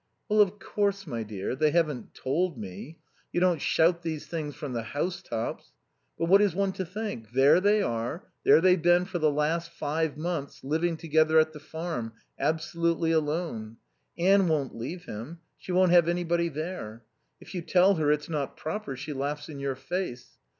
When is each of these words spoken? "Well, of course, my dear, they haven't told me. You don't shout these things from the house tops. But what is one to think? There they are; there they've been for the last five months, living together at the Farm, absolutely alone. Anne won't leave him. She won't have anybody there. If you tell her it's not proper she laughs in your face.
"Well, 0.27 0.41
of 0.41 0.57
course, 0.57 1.05
my 1.05 1.21
dear, 1.21 1.55
they 1.55 1.69
haven't 1.69 2.15
told 2.15 2.57
me. 2.57 2.97
You 3.31 3.39
don't 3.39 3.61
shout 3.61 4.01
these 4.01 4.25
things 4.25 4.55
from 4.55 4.73
the 4.73 4.81
house 4.81 5.21
tops. 5.21 5.73
But 6.17 6.25
what 6.25 6.41
is 6.41 6.55
one 6.55 6.71
to 6.73 6.85
think? 6.85 7.29
There 7.33 7.61
they 7.61 7.83
are; 7.83 8.25
there 8.43 8.61
they've 8.61 8.81
been 8.81 9.05
for 9.05 9.19
the 9.19 9.29
last 9.29 9.69
five 9.69 10.17
months, 10.17 10.63
living 10.63 10.97
together 10.97 11.37
at 11.37 11.53
the 11.53 11.59
Farm, 11.59 12.13
absolutely 12.39 13.11
alone. 13.11 13.77
Anne 14.17 14.47
won't 14.47 14.73
leave 14.75 15.05
him. 15.05 15.37
She 15.59 15.71
won't 15.71 15.91
have 15.91 16.07
anybody 16.09 16.49
there. 16.49 17.03
If 17.39 17.53
you 17.53 17.61
tell 17.61 17.93
her 17.97 18.11
it's 18.11 18.27
not 18.27 18.57
proper 18.57 18.95
she 18.95 19.13
laughs 19.13 19.49
in 19.49 19.59
your 19.59 19.75
face. 19.75 20.39